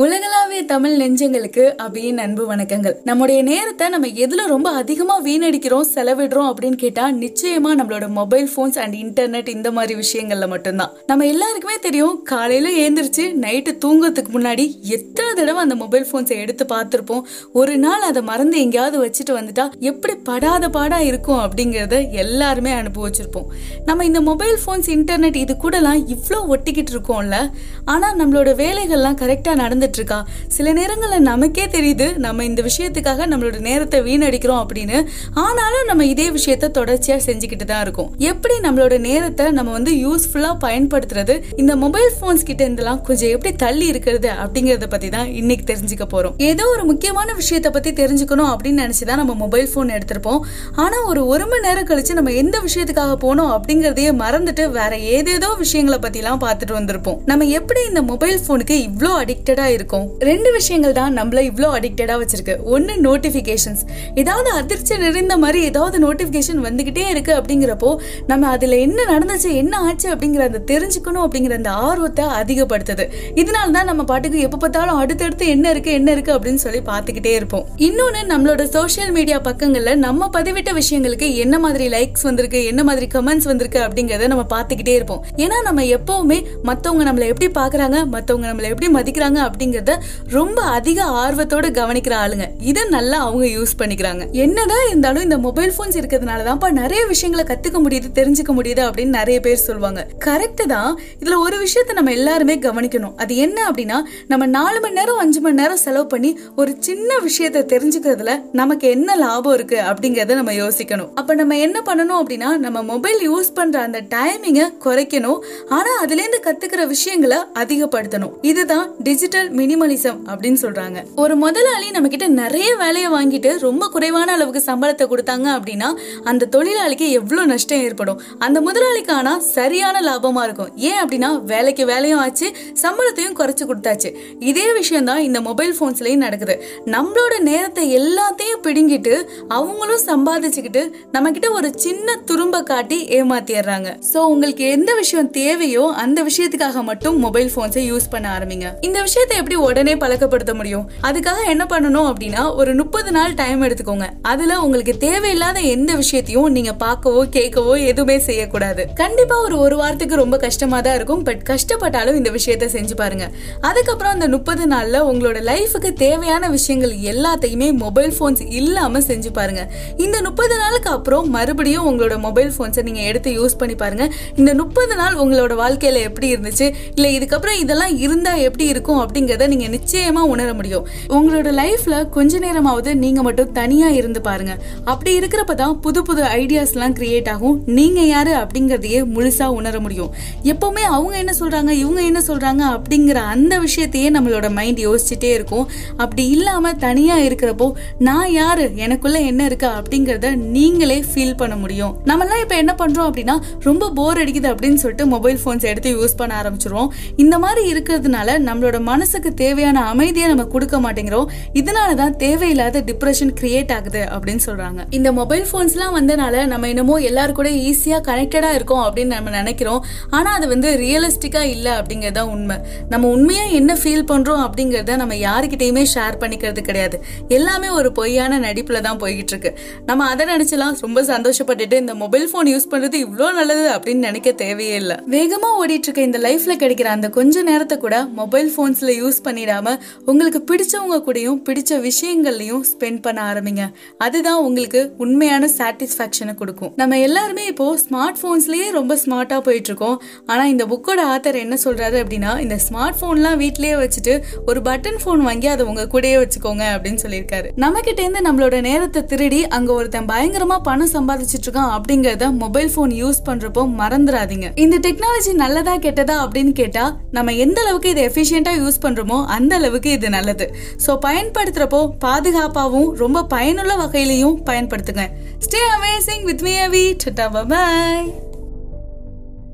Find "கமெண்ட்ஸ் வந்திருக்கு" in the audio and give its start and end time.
83.16-83.80